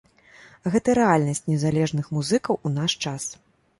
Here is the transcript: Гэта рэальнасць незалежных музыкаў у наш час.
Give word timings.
Гэта 0.75 0.95
рэальнасць 0.99 1.45
незалежных 1.51 2.05
музыкаў 2.19 2.59
у 2.71 2.73
наш 2.79 2.91
час. 3.07 3.33